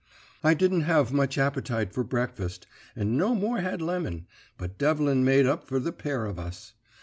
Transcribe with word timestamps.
"I 0.43 0.55
didn't 0.55 0.81
have 0.81 1.13
much 1.13 1.37
appetite 1.37 1.93
for 1.93 2.03
breakfast, 2.03 2.65
and 2.95 3.19
no 3.19 3.35
more 3.35 3.59
had 3.59 3.83
Lemon, 3.83 4.25
but 4.57 4.79
Devlin 4.79 5.23
made 5.23 5.45
up 5.45 5.63
for 5.67 5.79
the 5.79 5.91
pair 5.91 6.25
of 6.25 6.39
us. 6.39 6.73